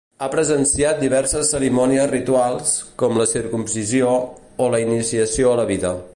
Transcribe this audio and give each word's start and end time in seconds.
Ha 0.25 0.27
presenciat 0.35 1.01
diverses 1.03 1.51
cerimònies 1.55 2.09
rituals, 2.13 2.73
com 3.03 3.21
la 3.23 3.29
circumcisió, 3.35 4.19
o 4.67 4.73
la 4.77 4.85
iniciació 4.89 5.55
a 5.55 5.61
la 5.63 5.73
vida. 5.77 5.95